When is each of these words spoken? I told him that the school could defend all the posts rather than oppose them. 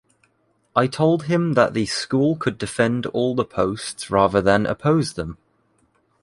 I 0.75 0.87
told 0.87 1.25
him 1.25 1.53
that 1.53 1.75
the 1.75 1.85
school 1.85 2.35
could 2.35 2.57
defend 2.57 3.05
all 3.05 3.35
the 3.35 3.45
posts 3.45 4.09
rather 4.09 4.41
than 4.41 4.65
oppose 4.65 5.13
them. 5.13 5.37